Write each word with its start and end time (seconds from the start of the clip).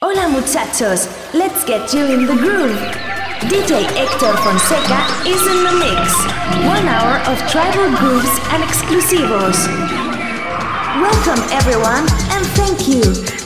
Hola 0.00 0.28
muchachos, 0.28 1.08
let's 1.34 1.64
get 1.64 1.92
you 1.92 2.06
in 2.06 2.24
the 2.24 2.32
groove. 2.32 2.78
DJ 3.50 3.82
Hector 3.98 4.32
Fonseca 4.44 5.00
is 5.26 5.42
in 5.44 5.64
the 5.64 5.72
mix. 5.72 6.14
One 6.64 6.86
hour 6.86 7.18
of 7.26 7.36
tribal 7.50 7.90
grooves 7.98 8.30
and 8.52 8.62
exclusivos. 8.62 9.66
Welcome 11.02 11.42
everyone 11.50 12.06
and 12.30 12.46
thank 12.54 12.86
you. 12.86 13.37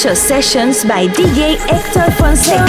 Sessions 0.00 0.82
by 0.82 1.06
DJ 1.08 1.58
Hector 1.68 2.10
Fonseca. 2.12 2.64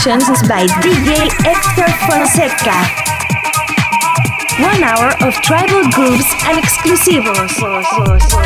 Sessions 0.00 0.40
by 0.48 0.66
DJ 0.80 1.28
Hector 1.44 1.84
Fonseca. 2.08 2.72
One 4.62 4.82
hour 4.82 5.12
of 5.26 5.34
tribal 5.42 5.90
grooves 5.90 6.24
and 6.44 6.56
exclusivos. 6.56 8.39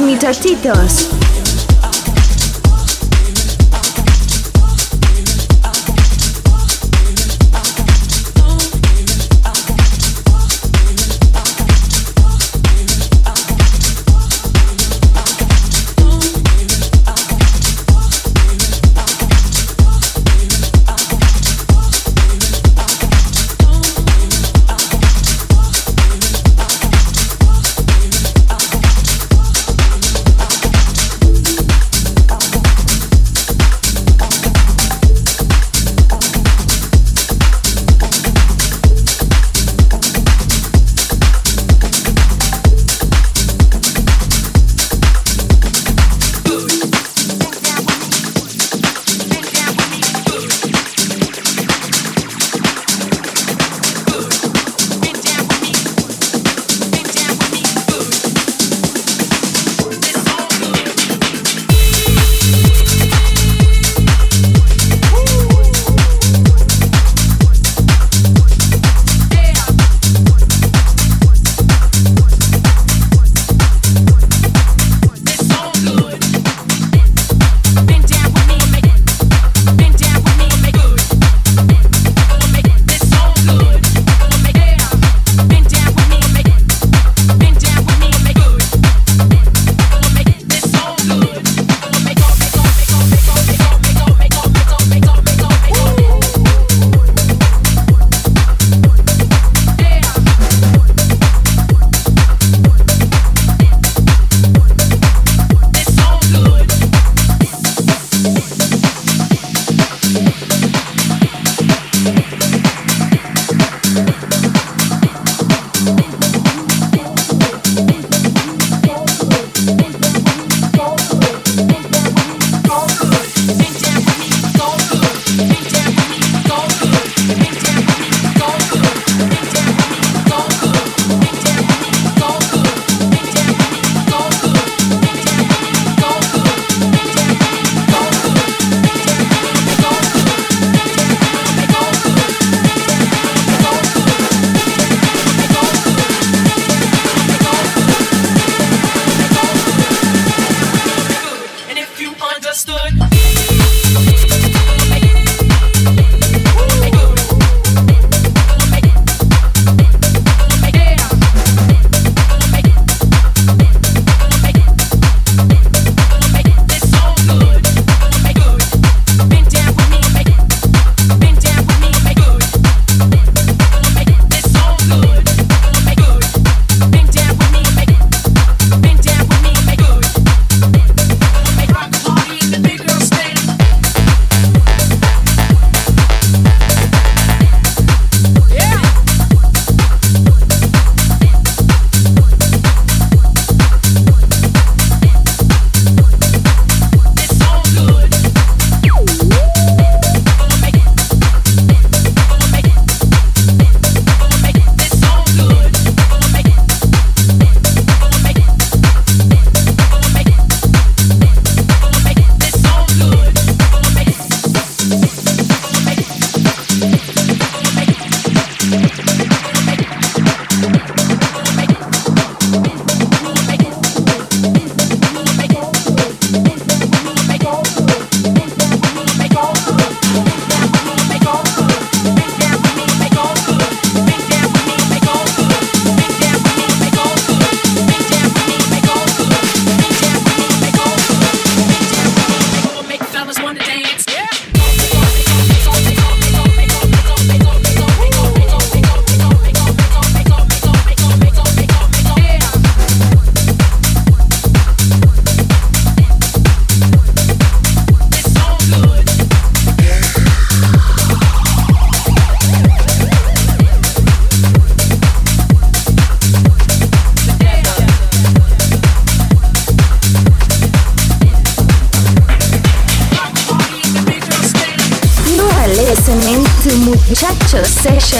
muchachitos. 0.00 1.15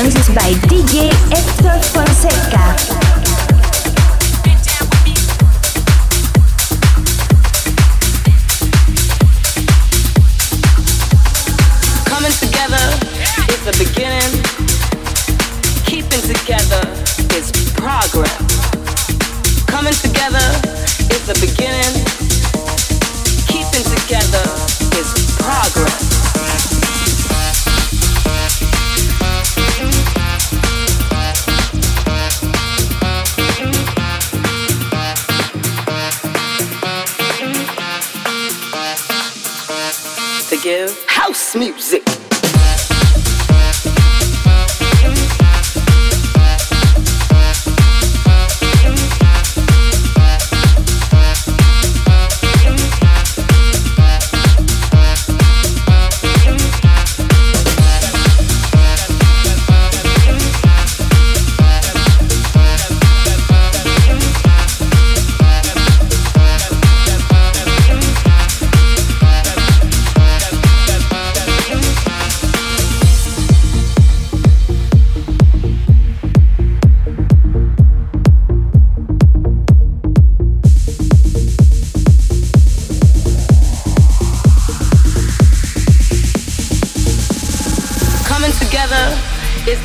Mitotitos. 0.02 0.26
the 0.26 0.65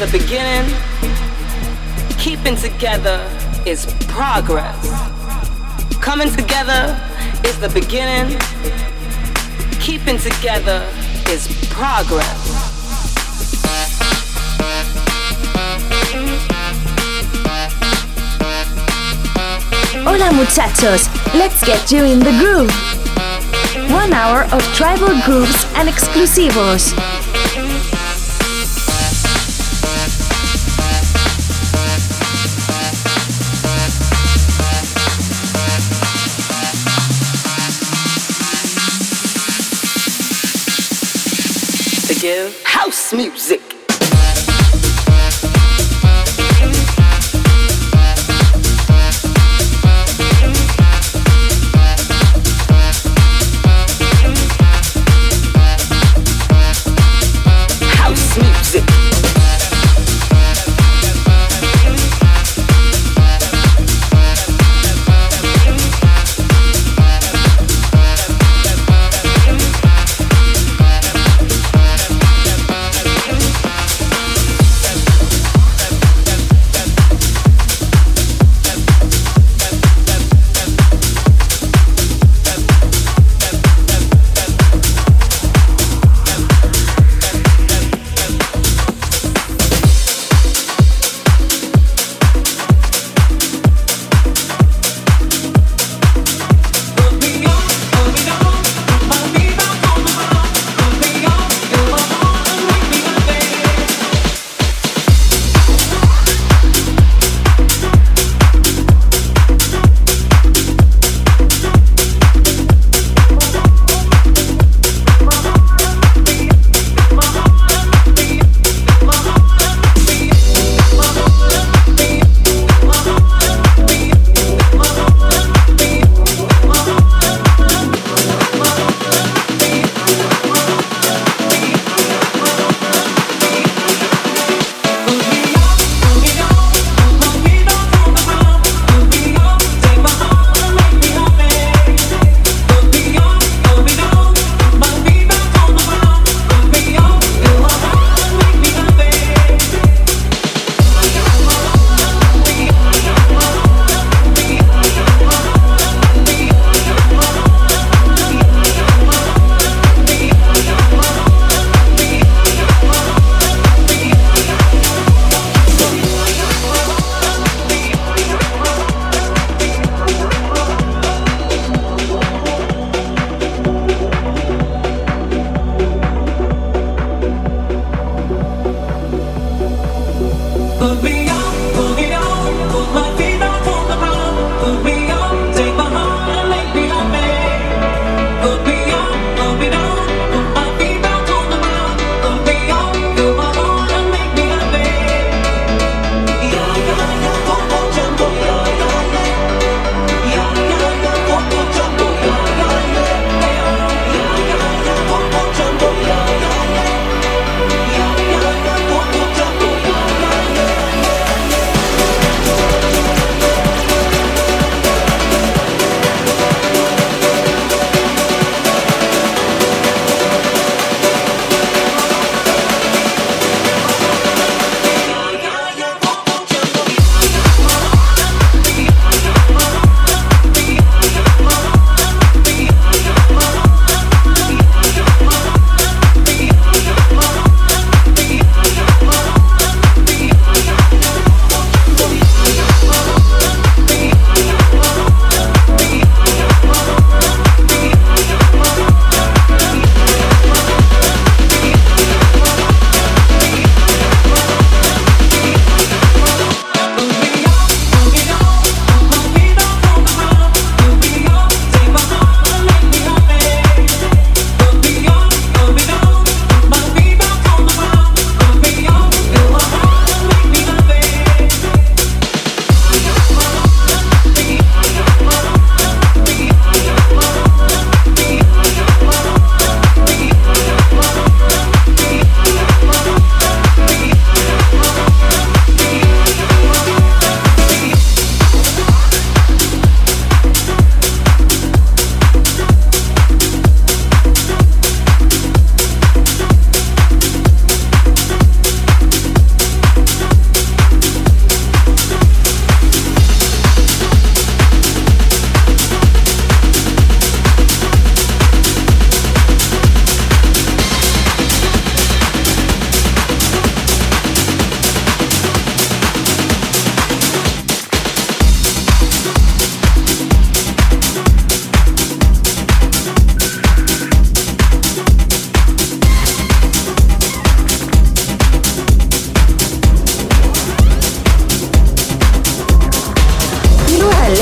the 0.01 0.17
beginning, 0.17 0.73
keeping 2.17 2.55
together 2.55 3.21
is 3.67 3.85
progress. 4.07 4.75
Coming 6.01 6.31
together 6.31 6.99
is 7.45 7.59
the 7.59 7.69
beginning, 7.69 8.35
keeping 9.79 10.17
together 10.17 10.83
is 11.29 11.47
progress. 11.69 12.41
Hola 20.03 20.33
muchachos, 20.33 21.07
let's 21.35 21.63
get 21.63 21.91
you 21.91 22.03
in 22.05 22.19
the 22.19 22.31
groove. 22.39 22.71
One 23.91 24.13
hour 24.13 24.45
of 24.51 24.63
tribal 24.73 25.13
grooves 25.25 25.63
and 25.75 25.87
exclusivos. 25.87 27.20
music. 43.13 43.70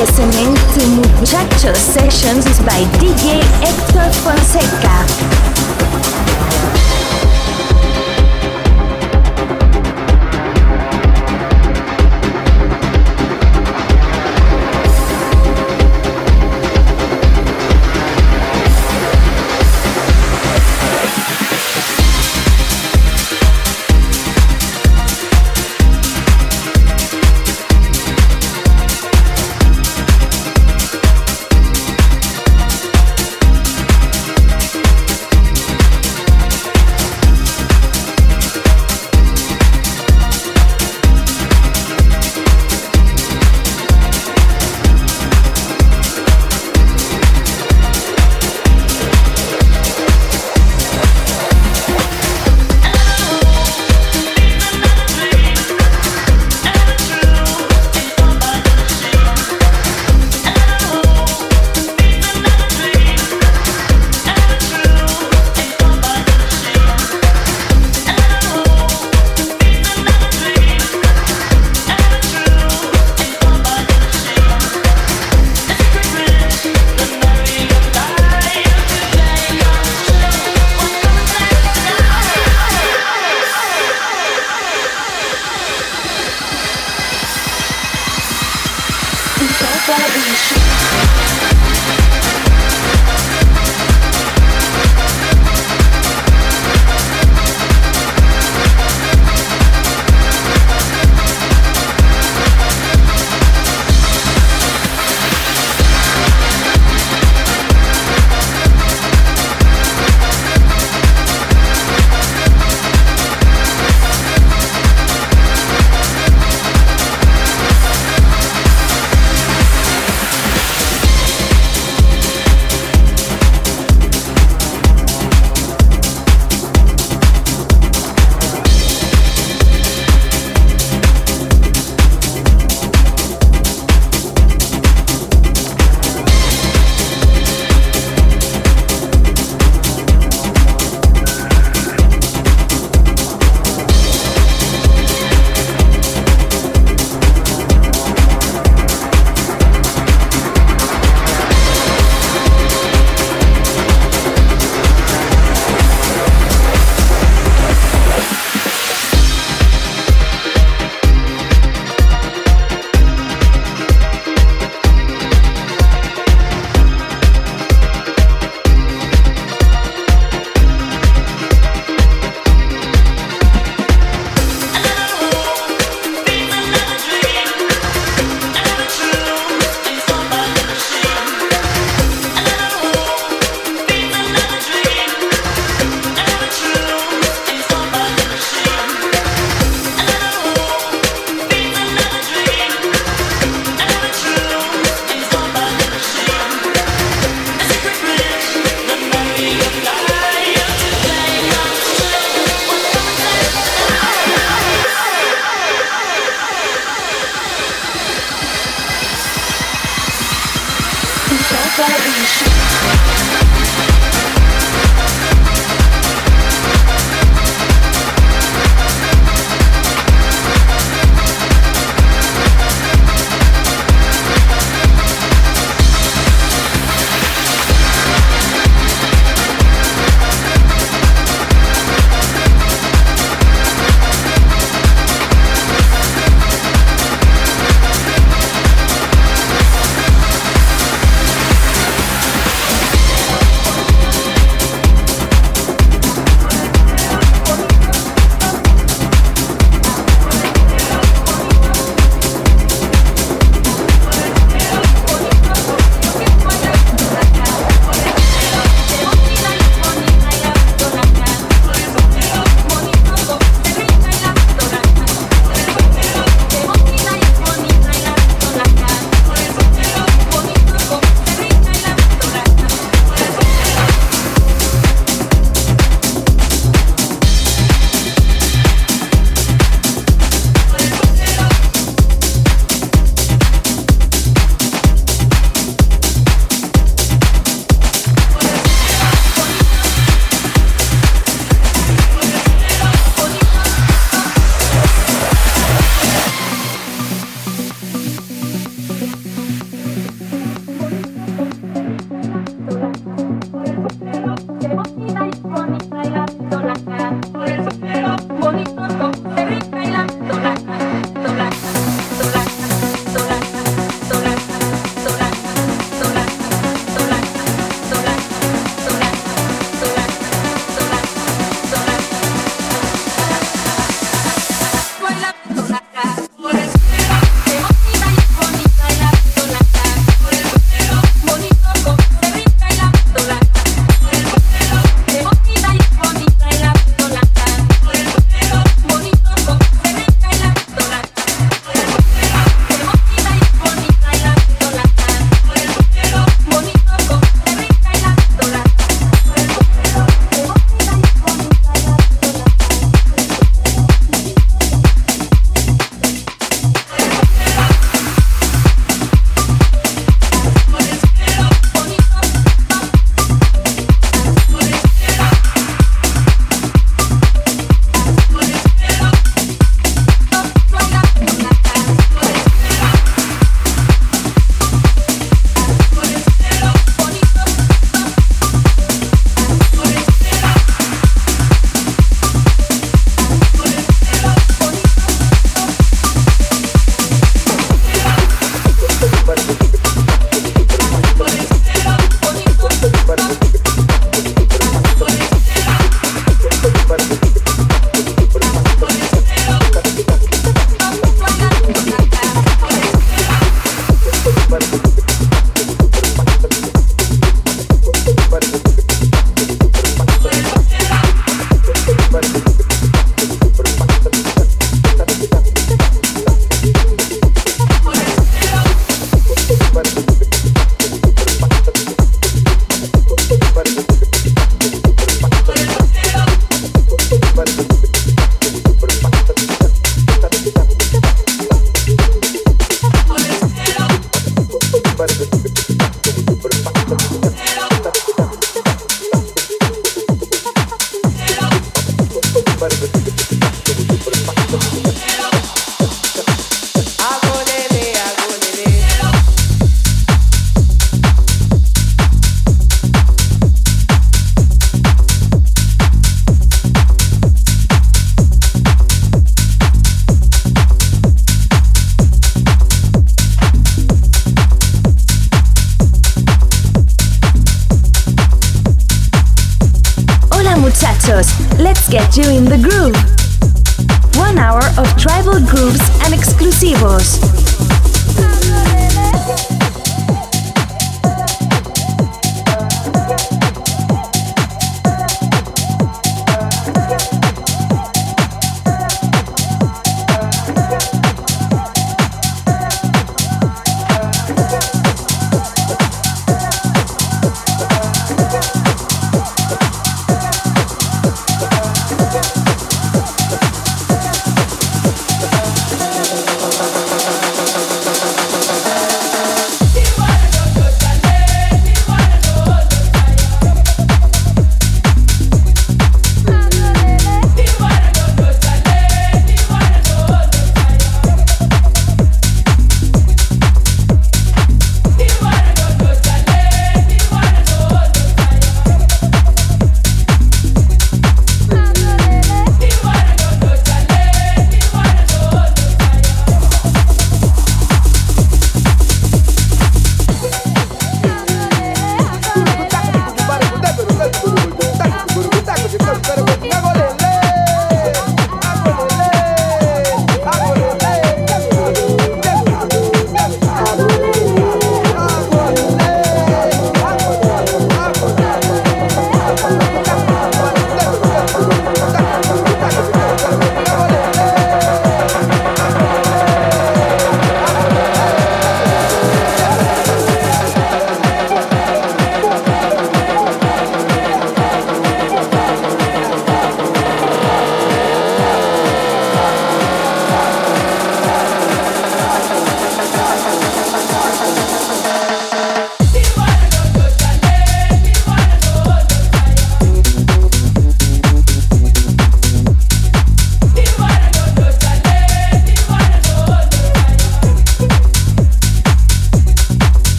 listening 0.00 0.54
to 0.72 0.86
Muchacho 0.96 1.74
Sessions 1.74 2.58
by 2.60 2.80
DJ 2.96 3.42
Hector 3.60 4.10
Fonseca. 4.22 5.69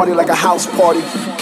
Party 0.00 0.14
like 0.14 0.30
a 0.30 0.34
house 0.34 0.66
party. 0.66 1.00
party 1.00 1.39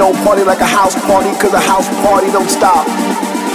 no 0.00 0.12
party 0.24 0.42
like 0.42 0.60
a 0.60 0.64
house 0.64 0.94
party, 1.04 1.28
cause 1.38 1.52
a 1.52 1.60
house 1.60 1.86
party 2.00 2.32
don't 2.32 2.48
stop. 2.48 2.88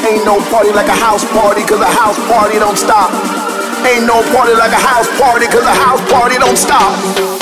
Ain't 0.06 0.24
no 0.26 0.38
party 0.52 0.72
like 0.72 0.88
a 0.88 0.93
house 0.93 1.26
party, 1.34 1.64
cause 1.64 1.82
a 1.82 1.89
house 1.89 2.20
party 2.30 2.60
don't 2.60 2.78
stop. 2.78 3.10
Ain't 3.84 4.06
no 4.06 4.22
party 4.32 4.54
like 4.54 4.72
a 4.72 4.76
house 4.76 5.10
party, 5.20 5.48
cause 5.48 5.66
a 5.66 5.74
house 5.74 6.02
party 6.12 6.38
don't 6.38 6.56
stop. 6.56 7.35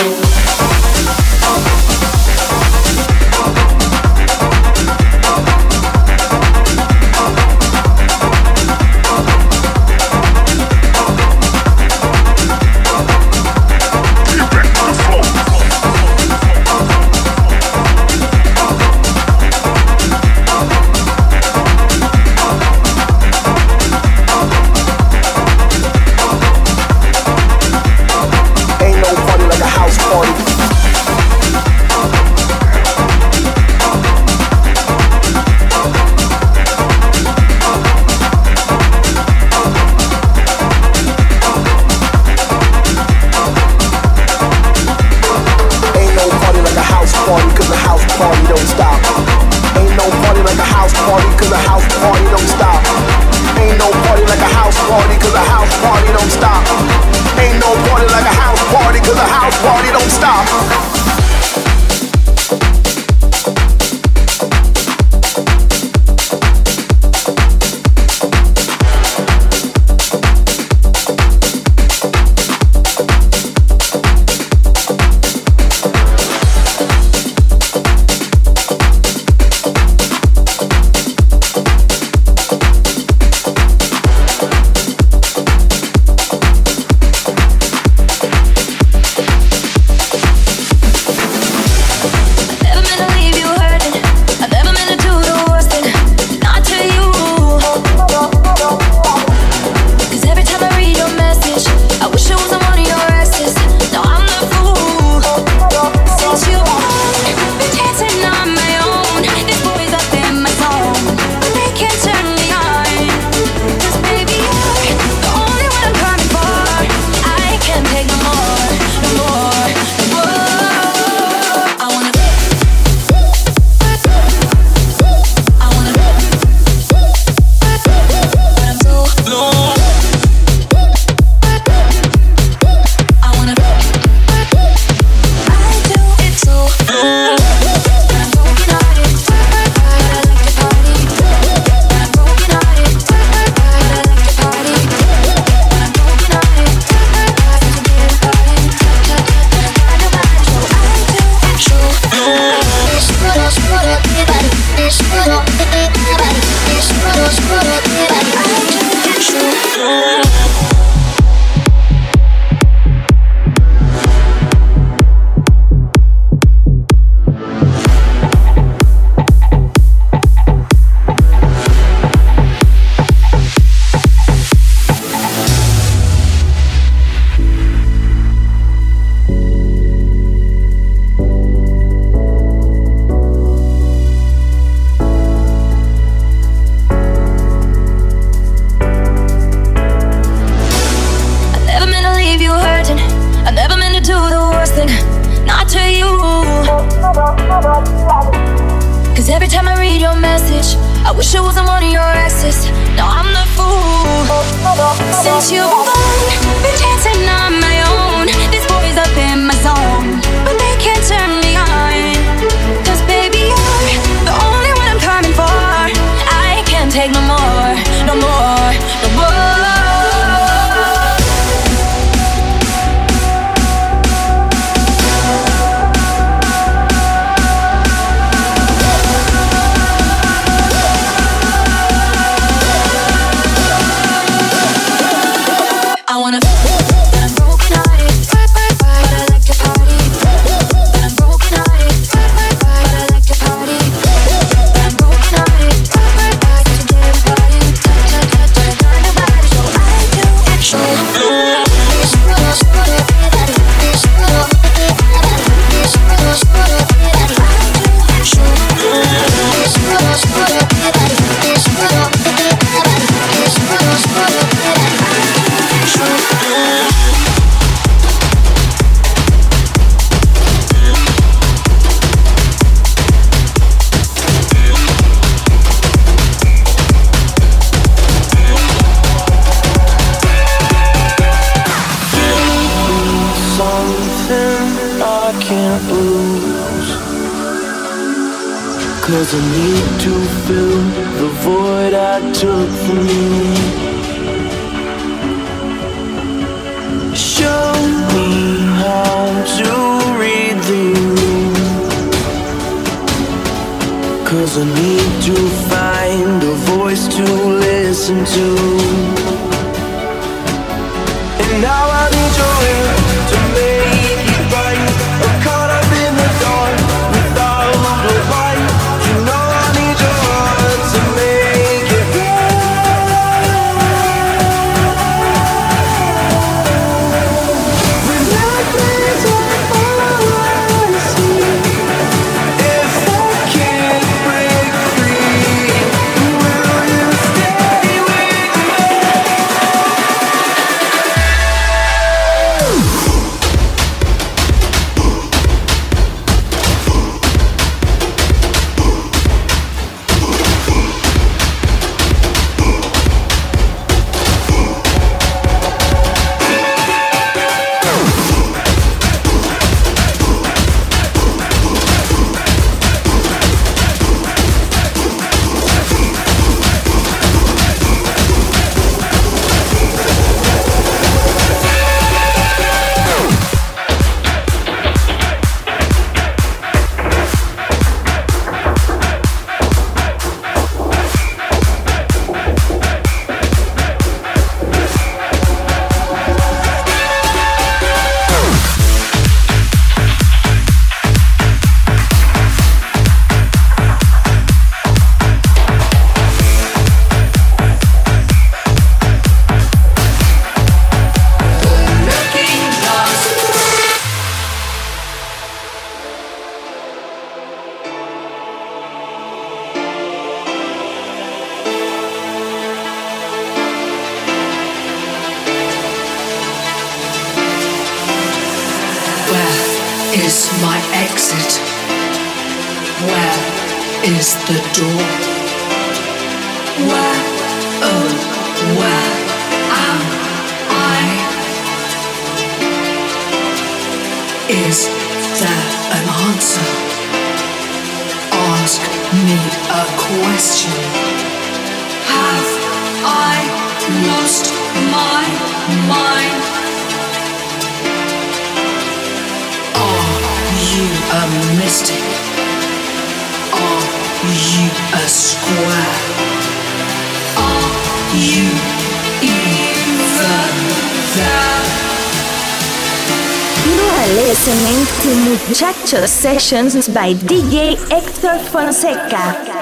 Sessions 466.39 466.89
by 466.89 467.13
DJ 467.13 467.77
Hector 467.91 468.39
Fonseca. 468.49 469.52